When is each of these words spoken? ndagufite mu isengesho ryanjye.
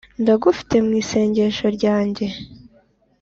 ndagufite 0.21 0.75
mu 0.85 0.91
isengesho 1.01 1.65
ryanjye. 1.77 2.25